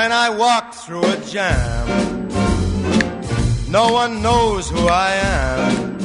[0.00, 2.28] when I walk through a jam.
[3.70, 5.98] No one knows who I am.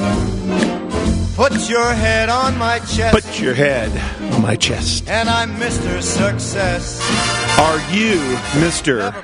[1.34, 3.14] Put your head on my chest.
[3.14, 3.90] Put your head
[4.34, 5.08] on my chest.
[5.08, 6.02] And I'm Mr.
[6.02, 7.00] Success.
[7.58, 8.16] Are you
[8.60, 9.14] Mr.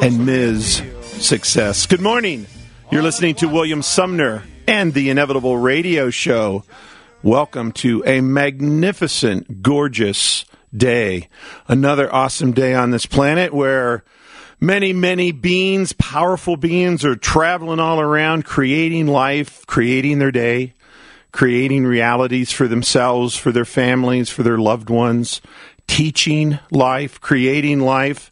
[0.00, 0.80] and Ms.
[1.02, 1.86] Success?
[1.86, 2.46] Good morning.
[2.92, 6.62] You're listening to William Sumner and the Inevitable Radio Show.
[7.24, 10.44] Welcome to a magnificent, gorgeous
[10.76, 11.28] day.
[11.68, 14.04] Another awesome day on this planet where
[14.60, 20.74] many, many beings, powerful beings, are traveling all around, creating life, creating their day,
[21.32, 25.40] creating realities for themselves, for their families, for their loved ones,
[25.86, 28.30] teaching life, creating life.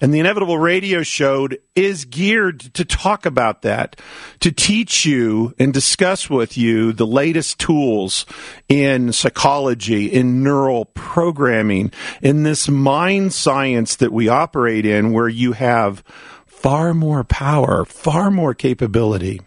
[0.00, 4.00] And the Inevitable Radio Show is geared to talk about that,
[4.40, 8.24] to teach you and discuss with you the latest tools
[8.68, 11.90] in psychology, in neural programming,
[12.22, 16.04] in this mind science that we operate in, where you have
[16.46, 19.40] far more power, far more capability,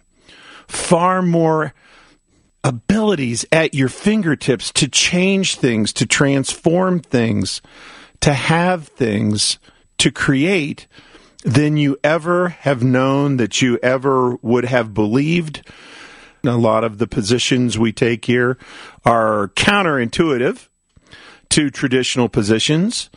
[0.68, 1.74] far more
[2.64, 7.62] abilities at your fingertips to change things, to transform things,
[8.20, 9.58] to have things
[10.02, 10.88] to create
[11.44, 15.62] than you ever have known that you ever would have believed.
[16.44, 18.58] A lot of the positions we take here
[19.06, 20.70] are counterintuitive
[21.50, 23.12] to traditional positions.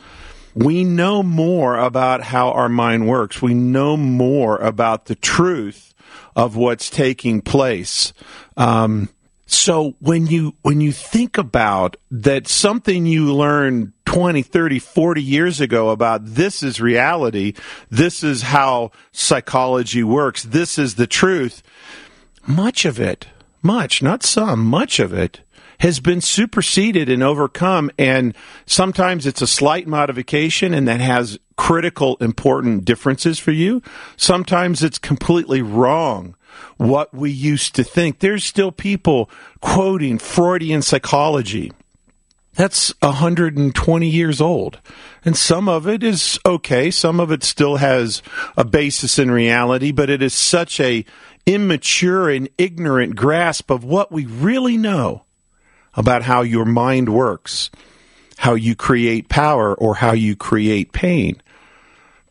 [0.55, 3.41] We know more about how our mind works.
[3.41, 5.95] We know more about the truth
[6.37, 8.13] of what's taking place.
[8.59, 9.09] Um,
[9.47, 15.61] so when you when you think about that something you learned 20, 30, 40 years
[15.61, 17.53] ago about this is reality,
[17.91, 21.65] this is how psychology works, this is the truth,
[22.47, 23.27] much of it,
[23.61, 25.41] much, not some, much of it
[25.81, 32.17] has been superseded and overcome and sometimes it's a slight modification and that has critical
[32.21, 33.83] important differences for you.
[34.17, 36.37] Sometimes it's completely wrong
[36.77, 38.21] what we used to think.
[38.21, 39.29] There's still people
[39.61, 41.73] quoting Freudian psychology.
[42.55, 44.81] That's 120 years old.
[45.25, 46.91] And some of it is okay.
[46.91, 48.23] Some of it still has
[48.57, 51.05] a basis in reality, but it is such a
[51.47, 55.25] immature and ignorant grasp of what we really know
[55.95, 57.71] about how your mind works,
[58.39, 61.41] how you create power or how you create pain.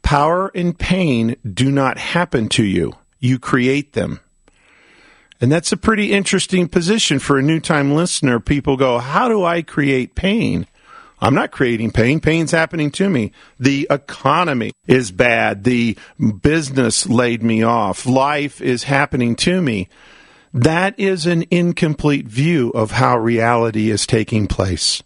[0.02, 4.20] Power and pain do not happen to you you create them.
[5.44, 8.40] And that's a pretty interesting position for a new time listener.
[8.40, 10.68] People go, How do I create pain?
[11.20, 12.22] I'm not creating pain.
[12.22, 13.34] Pain's happening to me.
[13.60, 15.66] The economy is bad.
[15.66, 15.98] The
[16.42, 18.06] business laid me off.
[18.06, 19.90] Life is happening to me.
[20.54, 25.04] That is an incomplete view of how reality is taking place.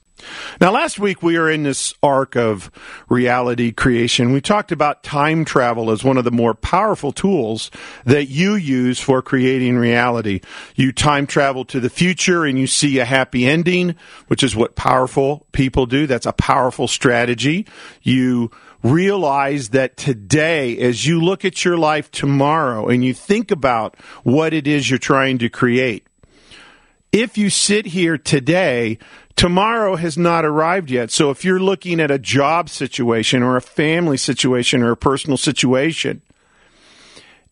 [0.60, 2.72] Now, last week we were in this arc of
[3.10, 4.34] reality creation.
[4.34, 7.72] We talked about time travel as one of the more powerful tools
[8.06, 10.42] that you use for creating reality.
[10.76, 13.96] You time travel to the future and you see a happy ending,
[14.28, 16.08] which is what powerful people do.
[16.08, 17.66] That's a powerful strategy.
[18.02, 18.52] You
[18.84, 24.54] realize that today, as you look at your life tomorrow and you think about what
[24.54, 26.08] it is you're trying to create,
[27.12, 28.98] if you sit here today
[29.38, 31.12] tomorrow has not arrived yet.
[31.12, 35.38] So if you're looking at a job situation or a family situation or a personal
[35.38, 36.22] situation,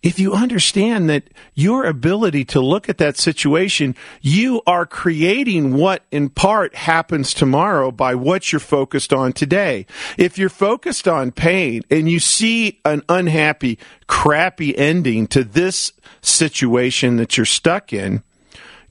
[0.04, 1.24] if you understand that
[1.56, 7.90] your ability to look at that situation, you are creating what in part happens tomorrow
[7.90, 9.88] by what you're focused on today.
[10.16, 15.92] If you're focused on pain and you see an unhappy, crappy ending to this
[16.22, 18.22] situation that you're stuck in,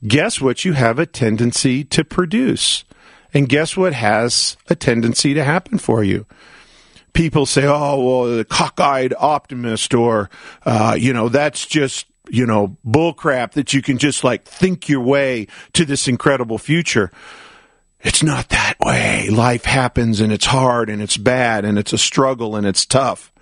[0.07, 2.85] guess what you have a tendency to produce?
[3.33, 6.27] And guess what has a tendency to happen for you?
[7.13, 10.31] People say, oh, well, the cockeyed optimist, or,
[10.65, 15.01] uh, you know, that's just, you know, bullcrap that you can just like think your
[15.01, 17.11] way to this incredible future.
[18.01, 19.31] It's not that way.
[19.31, 23.33] Life happens and it's hard and it's bad and it's a struggle and it's tough.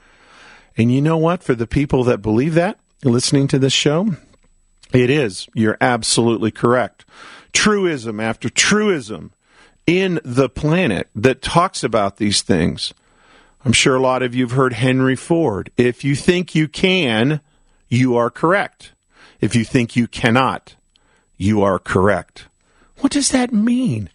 [0.77, 1.43] And you know what?
[1.43, 4.17] For the people that believe that, listening to this show,
[4.95, 5.49] it is.
[5.55, 7.05] You're absolutely correct.
[7.53, 9.33] Truism after truism
[9.87, 12.95] in the planet that talks about these things.
[13.65, 15.71] I'm sure a lot of you have heard Henry Ford.
[15.77, 17.41] If you think you can,
[17.89, 18.93] you are correct.
[19.41, 20.77] If you think you cannot,
[21.37, 22.47] you are correct.
[22.99, 24.09] What does that mean?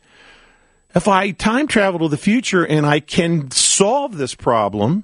[0.95, 5.03] If I time travel to the future and I can solve this problem,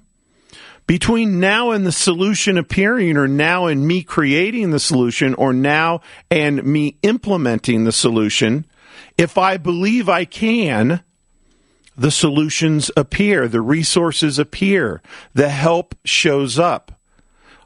[0.88, 6.01] between now and the solution appearing, or now and me creating the solution, or now
[6.30, 8.65] and me implementing the solution,
[9.18, 11.03] if I believe I can,
[11.95, 15.01] the solutions appear, the resources appear,
[15.33, 17.00] the help shows up.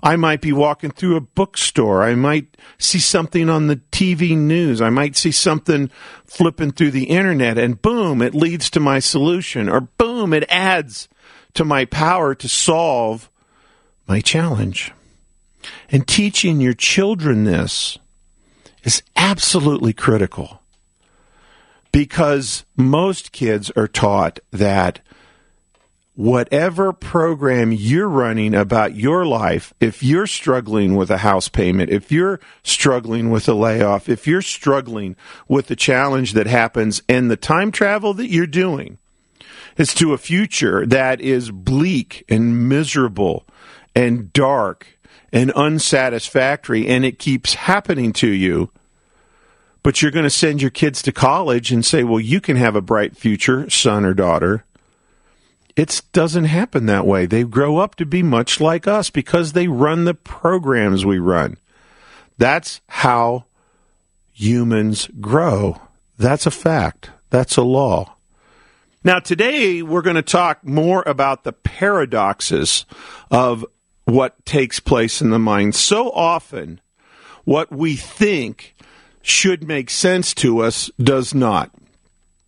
[0.04, 2.04] I might be walking through a bookstore.
[2.04, 4.80] I might see something on the TV news.
[4.80, 5.90] I might see something
[6.26, 11.08] flipping through the internet and boom, it leads to my solution or boom, it adds
[11.54, 13.30] to my power to solve
[14.08, 14.92] my challenge.
[15.90, 17.98] And teaching your children this
[18.84, 20.62] is absolutely critical
[21.92, 25.02] because most kids are taught that
[26.18, 32.12] whatever program you're running about your life, if you're struggling with a house payment, if
[32.12, 35.16] you're struggling with a layoff, if you're struggling
[35.48, 38.98] with the challenge that happens and the time travel that you're doing
[39.78, 43.46] is to a future that is bleak and miserable
[43.96, 44.88] and dark
[45.32, 48.72] and unsatisfactory and it keeps happening to you,
[49.84, 52.76] but you're going to send your kids to college and say, well, you can have
[52.76, 54.66] a bright future, son or daughter
[55.78, 57.28] it doesn't happen that way.
[57.28, 61.58] They grow up to be much like us because they run the programs we run.
[62.40, 63.46] That's how
[64.34, 65.80] humans grow.
[66.18, 67.12] That's a fact.
[67.30, 68.17] That's a law.
[69.08, 72.86] Now, today we're going to talk more about the paradoxes
[73.32, 73.66] of
[74.04, 75.76] what takes place in the mind.
[75.76, 76.82] So often,
[77.46, 78.76] what we think
[79.22, 81.72] should make sense to us does not.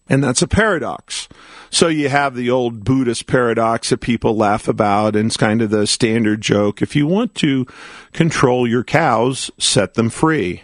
[0.09, 1.29] And that's a paradox.
[1.69, 5.69] So you have the old Buddhist paradox that people laugh about, and it's kind of
[5.69, 6.81] the standard joke.
[6.81, 7.67] If you want to
[8.11, 10.63] control your cows, set them free.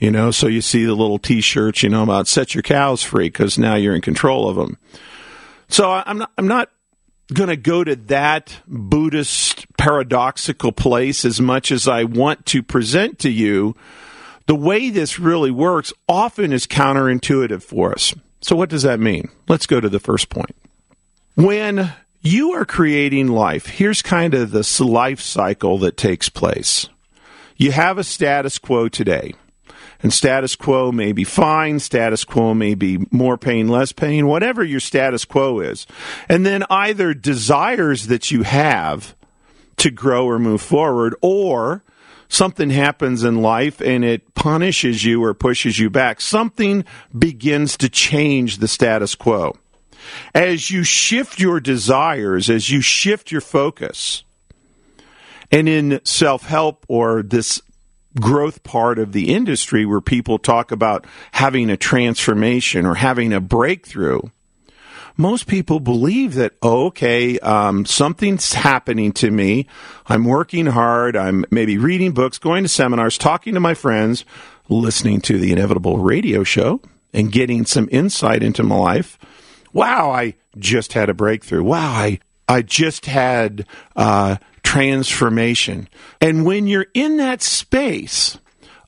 [0.00, 3.28] You know, so you see the little T-shirts, you know, about set your cows free
[3.28, 4.78] because now you're in control of them.
[5.68, 6.70] So I'm not, I'm not
[7.32, 13.18] going to go to that Buddhist paradoxical place as much as I want to present
[13.20, 13.76] to you
[14.46, 18.14] the way this really works often is counterintuitive for us.
[18.40, 19.28] So, what does that mean?
[19.48, 20.56] Let's go to the first point.
[21.36, 26.88] When you are creating life, here's kind of the life cycle that takes place.
[27.56, 29.34] You have a status quo today.
[30.02, 34.64] And status quo may be fine, status quo may be more pain, less pain, whatever
[34.64, 35.86] your status quo is.
[36.28, 39.14] And then either desires that you have
[39.76, 41.82] to grow or move forward, or
[42.28, 46.84] something happens in life and it punishes you or pushes you back, something
[47.18, 49.56] begins to change the status quo.
[50.34, 54.24] As you shift your desires, as you shift your focus,
[55.50, 57.60] and in self help or this
[58.18, 63.40] growth part of the industry where people talk about having a transformation or having a
[63.40, 64.20] breakthrough,
[65.16, 69.66] most people believe that, oh, okay, um, something's happening to me.
[70.06, 71.16] I'm working hard.
[71.16, 74.24] I'm maybe reading books, going to seminars, talking to my friends,
[74.68, 76.80] listening to the inevitable radio show,
[77.12, 79.18] and getting some insight into my life.
[79.72, 81.62] Wow, I just had a breakthrough.
[81.62, 83.64] Wow, I, I just had
[83.94, 85.88] uh, transformation.
[86.20, 88.38] And when you're in that space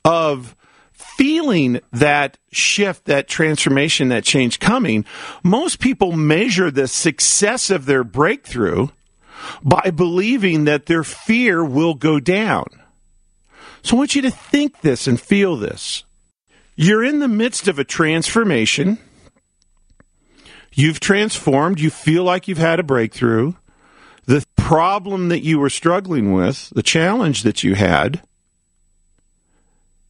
[0.05, 0.56] of
[0.91, 5.05] feeling that shift, that transformation, that change coming,
[5.44, 8.88] most people measure the success of their breakthrough
[9.62, 12.67] by believing that their fear will go down.
[13.82, 16.03] So I want you to think this and feel this.
[16.75, 18.99] You're in the midst of a transformation.
[20.75, 21.81] You've transformed.
[21.81, 23.55] You feel like you've had a breakthrough.
[24.26, 28.23] The problem that you were struggling with, the challenge that you had,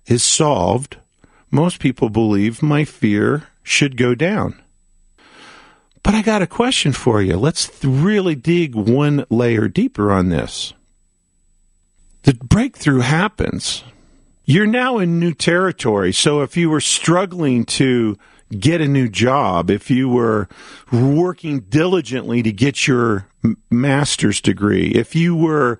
[0.06, 0.98] is solved,
[1.50, 4.60] most people believe my fear should go down.
[6.02, 7.36] But I got a question for you.
[7.36, 10.72] Let's really dig one layer deeper on this.
[12.22, 13.84] The breakthrough happens.
[14.44, 16.12] You're now in new territory.
[16.12, 18.18] So if you were struggling to
[18.58, 20.48] get a new job, if you were
[20.92, 23.26] working diligently to get your
[23.70, 25.78] master's degree, if you were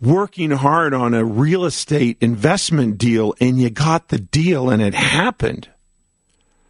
[0.00, 4.94] working hard on a real estate investment deal and you got the deal and it
[4.94, 5.68] happened.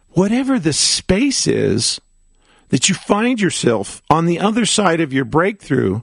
[0.09, 2.01] Whatever the space is
[2.69, 6.01] that you find yourself on the other side of your breakthrough,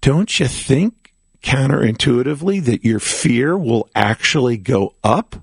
[0.00, 5.36] don't you think counterintuitively that your fear will actually go up?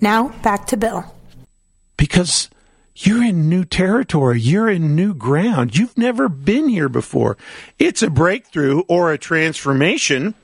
[0.00, 1.04] Now, back to Bill.
[1.98, 2.48] Because
[2.96, 4.40] you're in new territory.
[4.40, 5.76] You're in new ground.
[5.76, 7.36] You've never been here before.
[7.78, 10.34] It's a breakthrough or a transformation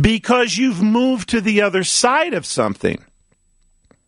[0.00, 3.04] because you've moved to the other side of something.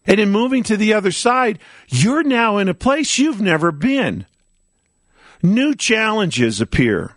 [0.07, 4.27] And in moving to the other side, you're now in a place you've never been.
[5.43, 7.15] New challenges appear.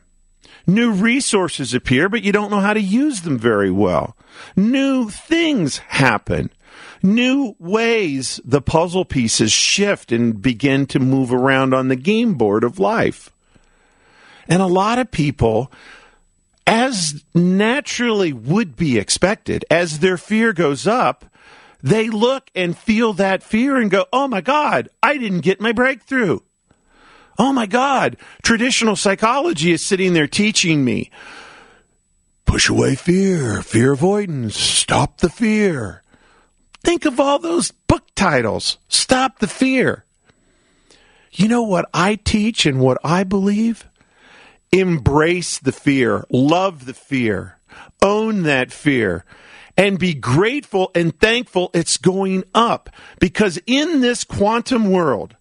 [0.68, 4.16] New resources appear, but you don't know how to use them very well.
[4.56, 6.52] New things happen.
[7.04, 12.64] New ways the puzzle pieces shift and begin to move around on the game board
[12.64, 13.32] of life.
[14.48, 15.72] And a lot of people,
[16.68, 21.26] as naturally would be expected, as their fear goes up,
[21.82, 25.72] they look and feel that fear and go, Oh my God, I didn't get my
[25.72, 26.40] breakthrough.
[27.40, 31.10] Oh my God, traditional psychology is sitting there teaching me
[32.52, 36.04] push away fear, fear avoidance, stop the fear.
[36.84, 38.78] Think of all those book titles.
[38.88, 40.06] Stop the fear.
[41.32, 43.88] You know what I teach and what I believe?
[44.72, 47.58] Embrace the fear, love the fear,
[48.02, 49.26] own that fear,
[49.78, 52.90] and be grateful and thankful it's going up.
[53.20, 55.36] Because in this quantum world,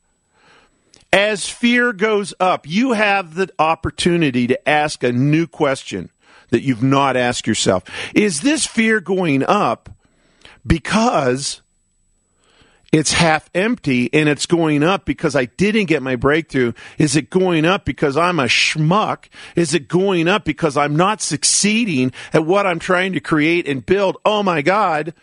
[1.13, 6.11] as fear goes up, you have the opportunity to ask a new question
[6.51, 7.85] that you've not asked yourself.
[8.15, 9.91] Is this fear going up
[10.67, 11.63] because
[12.93, 16.73] it's half empty and it's going up because I didn't get my breakthrough?
[16.99, 19.29] Is it going up because I'm a schmuck?
[19.55, 23.87] Is it going up because I'm not succeeding at what I'm trying to create and
[23.87, 24.17] build?
[24.25, 25.15] Oh my God.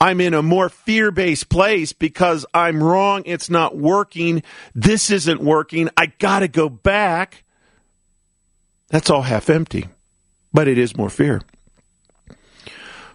[0.00, 3.22] I'm in a more fear based place because I'm wrong.
[3.24, 4.42] It's not working.
[4.74, 5.90] This isn't working.
[5.96, 7.44] I got to go back.
[8.88, 9.86] That's all half empty,
[10.52, 11.40] but it is more fear.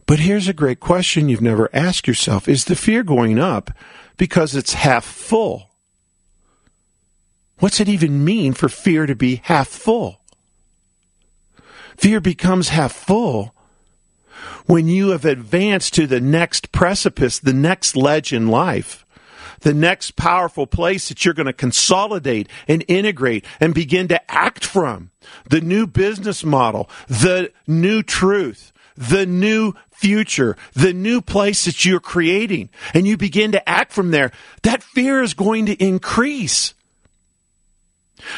[0.08, 3.70] But here's a great question you've never asked yourself Is the fear going up
[4.16, 5.70] because it's half full?
[7.60, 10.22] What's it even mean for fear to be half full?
[11.98, 13.54] Fear becomes half full
[14.66, 19.06] when you have advanced to the next precipice, the next ledge in life,
[19.62, 24.64] the next powerful place that you're going to consolidate and integrate and begin to act
[24.64, 25.10] from,
[25.50, 32.00] the new business model, the new truth, the new future, the new place that you're
[32.00, 34.32] creating, and you begin to act from there,
[34.64, 36.74] that fear is going to increase.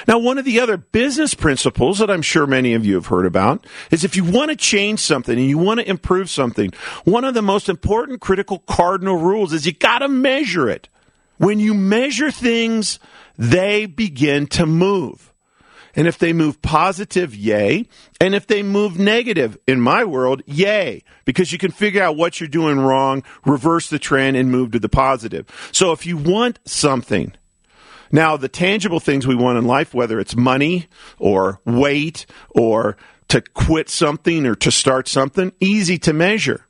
[0.07, 3.25] Now, one of the other business principles that I'm sure many of you have heard
[3.25, 6.71] about is if you want to change something and you want to improve something,
[7.05, 10.89] one of the most important critical cardinal rules is you got to measure it.
[11.37, 12.99] When you measure things,
[13.37, 15.28] they begin to move.
[16.00, 17.86] And if they move positive, yay.
[18.22, 21.03] And if they move negative, in my world, yay.
[21.25, 24.79] Because you can figure out what you're doing wrong, reverse the trend, and move to
[24.79, 25.46] the positive.
[25.74, 27.34] So if you want something,
[28.13, 30.88] now, the tangible things we want in life, whether it's money
[31.18, 32.96] or weight or
[33.27, 36.65] to quit something or to start something, easy to measure.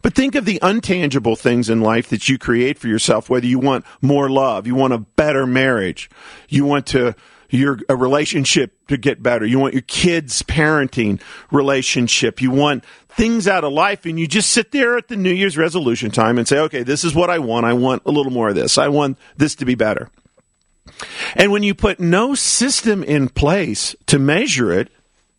[0.00, 3.58] But think of the untangible things in life that you create for yourself, whether you
[3.58, 6.08] want more love, you want a better marriage,
[6.48, 7.14] you want to
[7.50, 13.48] your a relationship to get better, you want your kids' parenting relationship, you want things
[13.48, 16.46] out of life, and you just sit there at the New Year's resolution time and
[16.46, 17.66] say, okay, this is what I want.
[17.66, 18.78] I want a little more of this.
[18.78, 20.08] I want this to be better.
[21.34, 24.90] And when you put no system in place to measure it,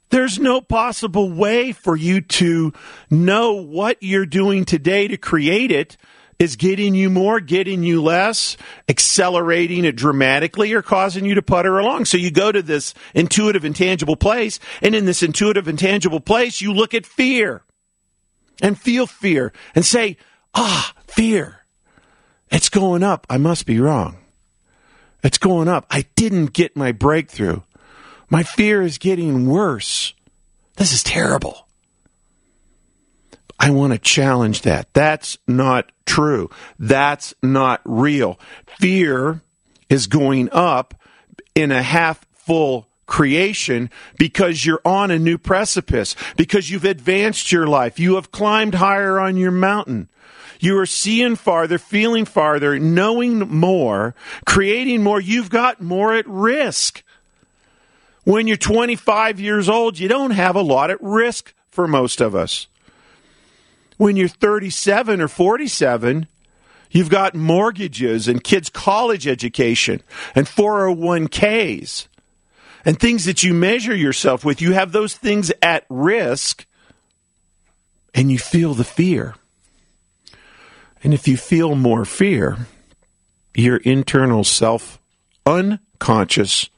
[0.10, 2.74] there's no possible way for you to
[3.10, 5.98] know what you're doing today to create it
[6.42, 8.58] is getting you more, getting you less,
[8.90, 12.06] accelerating it dramatically, or causing you to putter along.
[12.06, 16.74] So you go to this intuitive, intangible place, and in this intuitive, intangible place, you
[16.74, 17.62] look at fear
[18.60, 20.18] and feel fear and say,
[20.56, 21.64] ah, fear.
[22.50, 23.28] It's going up.
[23.30, 24.18] I must be wrong.
[25.24, 25.86] It's going up.
[25.92, 27.62] I didn't get my breakthrough.
[28.32, 30.16] My fear is getting worse.
[30.78, 31.68] This is terrible.
[33.64, 34.92] I want to challenge that.
[34.94, 36.50] That's not true.
[36.80, 38.40] That's not real.
[38.80, 39.44] Fear
[39.88, 40.96] is going up
[41.54, 47.68] in a half full creation because you're on a new precipice, because you've advanced your
[47.68, 48.00] life.
[48.00, 50.10] You have climbed higher on your mountain.
[50.60, 54.16] You are seeing farther, feeling farther, knowing more,
[54.48, 55.22] creating more.
[55.22, 57.04] You've got more at risk.
[58.24, 62.34] When you're 25 years old, you don't have a lot at risk for most of
[62.34, 62.66] us.
[64.02, 66.28] When you're 37 or 47,
[66.90, 70.02] you've got mortgages and kids' college education
[70.34, 72.08] and 401ks
[72.84, 74.60] and things that you measure yourself with.
[74.60, 76.66] You have those things at risk
[78.16, 79.36] and you feel the fear.
[81.04, 82.58] And if you feel more fear,
[83.54, 85.00] your internal self
[85.46, 86.72] unconscious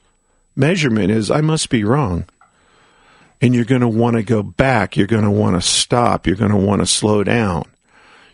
[0.54, 2.26] measurement is I must be wrong.
[3.44, 4.96] And you're going to want to go back.
[4.96, 6.26] You're going to want to stop.
[6.26, 7.64] You're going to want to slow down.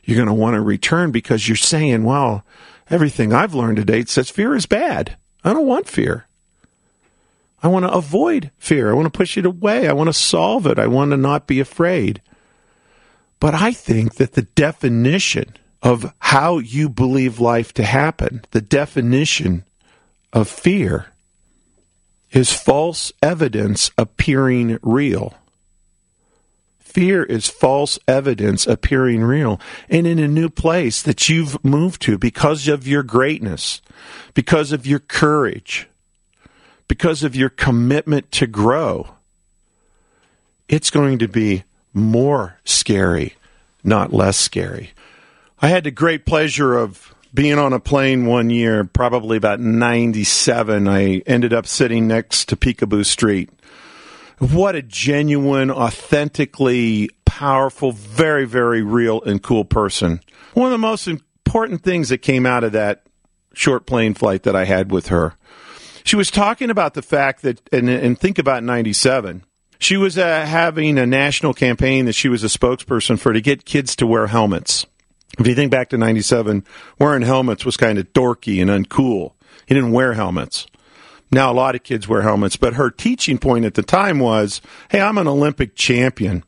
[0.04, 2.44] you're going to want to return because you're saying, well,
[2.88, 5.16] everything I've learned to date says fear is bad.
[5.42, 6.28] I don't want fear.
[7.60, 8.88] I want to avoid fear.
[8.88, 9.88] I want to push it away.
[9.88, 10.78] I want to solve it.
[10.78, 12.22] I want to not be afraid.
[13.40, 19.64] But I think that the definition of how you believe life to happen, the definition
[20.32, 21.06] of fear,
[22.32, 25.34] is false evidence appearing real.
[26.78, 32.18] Fear is false evidence appearing real and in a new place that you've moved to
[32.18, 33.80] because of your greatness,
[34.34, 35.88] because of your courage,
[36.88, 39.14] because of your commitment to grow.
[40.68, 43.34] It's going to be more scary,
[43.84, 44.90] not less scary.
[45.60, 50.88] I had the great pleasure of being on a plane one year, probably about 97.
[50.88, 53.50] I ended up sitting next to Picabo Street
[54.40, 60.20] what a genuine, authentically powerful, very, very real and cool person.
[60.54, 63.02] One of the most important things that came out of that
[63.52, 65.34] short plane flight that I had with her.
[66.04, 69.44] She was talking about the fact that, and, and think about 97.
[69.78, 73.66] She was uh, having a national campaign that she was a spokesperson for to get
[73.66, 74.86] kids to wear helmets.
[75.38, 76.64] If you think back to 97,
[76.98, 79.32] wearing helmets was kind of dorky and uncool.
[79.66, 80.66] He didn't wear helmets.
[81.32, 84.60] Now, a lot of kids wear helmets, but her teaching point at the time was
[84.90, 86.42] hey, I'm an Olympic champion.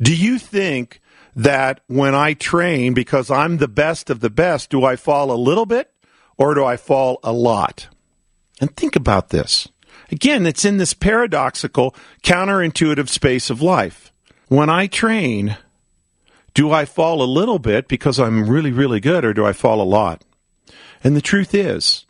[0.00, 1.00] Do you think
[1.36, 5.36] that when I train, because I'm the best of the best, do I fall a
[5.36, 5.90] little bit
[6.36, 7.88] or do I fall a lot?
[8.60, 9.68] And think about this.
[10.10, 14.12] Again, it's in this paradoxical, counterintuitive space of life.
[14.48, 15.56] When I train,
[16.54, 19.80] do I fall a little bit because I'm really, really good, or do I fall
[19.80, 20.22] a lot?
[21.02, 22.06] And the truth is,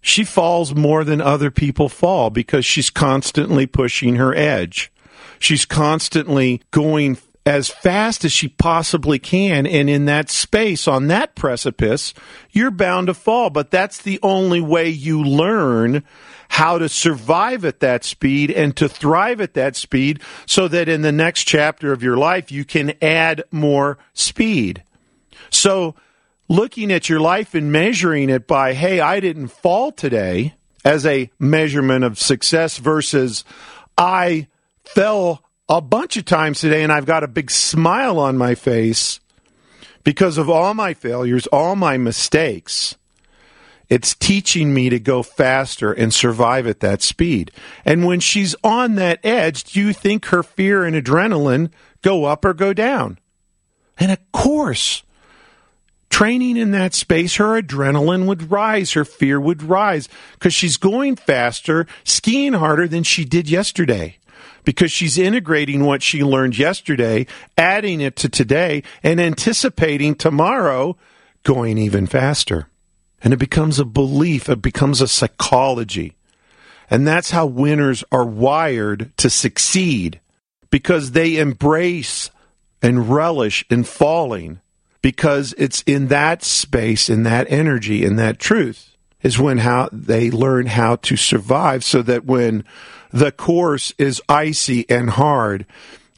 [0.00, 4.92] she falls more than other people fall because she's constantly pushing her edge.
[5.38, 9.66] She's constantly going as fast as she possibly can.
[9.66, 12.14] And in that space, on that precipice,
[12.50, 13.50] you're bound to fall.
[13.50, 16.04] But that's the only way you learn
[16.50, 21.02] how to survive at that speed and to thrive at that speed so that in
[21.02, 24.84] the next chapter of your life, you can add more speed.
[25.50, 25.94] So
[26.48, 31.30] looking at your life and measuring it by, hey, I didn't fall today as a
[31.38, 33.44] measurement of success versus
[33.96, 34.48] I
[34.84, 39.20] fell a bunch of times today and I've got a big smile on my face
[40.04, 42.96] because of all my failures, all my mistakes.
[43.88, 47.50] It's teaching me to go faster and survive at that speed.
[47.84, 51.70] And when she's on that edge, do you think her fear and adrenaline
[52.00, 53.18] go up or go down?
[53.98, 55.02] And of course,
[56.08, 61.16] training in that space, her adrenaline would rise, her fear would rise because she's going
[61.16, 64.16] faster, skiing harder than she did yesterday.
[64.64, 67.26] Because she's integrating what she learned yesterday,
[67.58, 70.96] adding it to today, and anticipating tomorrow
[71.42, 72.68] going even faster.
[73.22, 76.14] And it becomes a belief, it becomes a psychology.
[76.90, 80.20] And that's how winners are wired to succeed
[80.70, 82.30] because they embrace
[82.82, 84.60] and relish in falling
[85.00, 90.30] because it's in that space, in that energy, in that truth is when how they
[90.30, 92.64] learn how to survive so that when
[93.12, 95.66] the course is icy and hard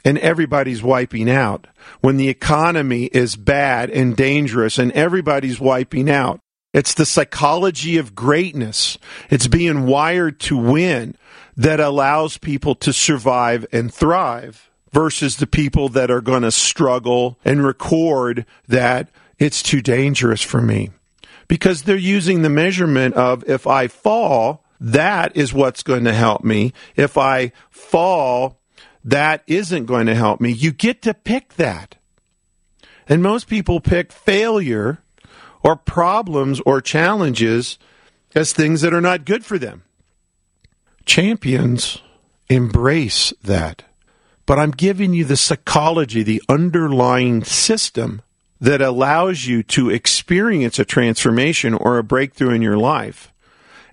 [0.04, 1.66] and everybody's wiping out,
[2.00, 6.40] when the economy is bad and dangerous and everybody's wiping out,
[6.74, 8.98] it's the psychology of greatness.
[9.30, 11.16] It's being wired to win
[11.56, 17.38] that allows people to survive and thrive versus the people that are going to struggle
[17.44, 20.90] and record that it's too dangerous for me.
[21.48, 26.44] Because they're using the measurement of if I fall, that is what's going to help
[26.44, 26.74] me.
[26.94, 28.60] If I fall,
[29.02, 30.50] that isn't going to help me.
[30.52, 31.96] You get to pick that.
[33.08, 34.98] And most people pick failure
[35.62, 37.78] or problems or challenges
[38.34, 39.84] as things that are not good for them.
[41.06, 42.02] Champions
[42.50, 43.84] embrace that.
[44.44, 48.20] But I'm giving you the psychology, the underlying system
[48.60, 53.30] that allows you to experience a transformation or a breakthrough in your life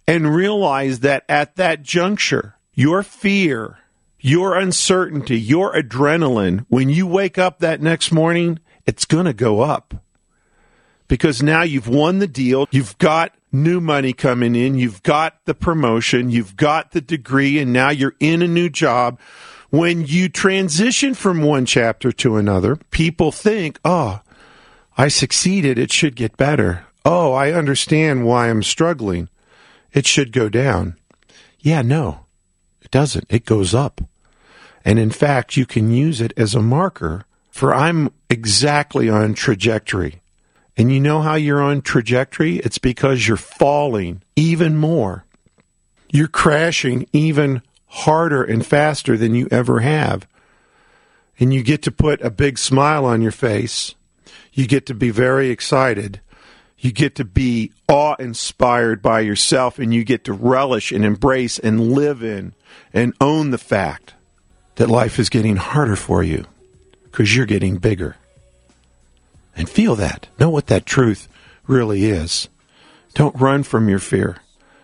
[0.08, 3.80] and realize that at that juncture, your fear,
[4.20, 9.62] your uncertainty, your adrenaline, when you wake up that next morning, it's going to go
[9.62, 9.96] up.
[11.08, 15.54] Because now you've won the deal, you've got new money coming in, you've got the
[15.54, 19.20] promotion, you've got the degree, and now you're in a new job
[19.72, 24.20] when you transition from one chapter to another, people think, oh,
[24.98, 25.80] I succeeded.
[25.80, 26.86] It should get better.
[27.06, 29.30] Oh, I understand why I'm struggling.
[29.94, 30.96] It should go down.
[31.60, 32.26] Yeah, no,
[32.82, 33.26] it doesn't.
[33.30, 34.02] It goes up.
[34.84, 40.22] And in fact, you can use it as a marker For I'm exactly on trajectory.
[40.78, 42.58] And you know how you're on trajectory?
[42.58, 45.26] It's because you're falling even more.
[46.10, 50.28] You're crashing even harder and faster than you ever have.
[51.40, 53.96] And you get to put a big smile on your face.
[54.54, 56.22] You get to be very excited.
[56.82, 61.60] You get to be awe inspired by yourself and you get to relish and embrace
[61.60, 62.54] and live in
[62.92, 64.16] and own the fact
[64.76, 66.46] that life is getting harder for you
[67.04, 68.18] because you're getting bigger.
[69.56, 70.28] And feel that.
[70.40, 71.28] Know what that truth
[71.68, 72.50] really is.
[73.14, 74.38] Don't run from your fear.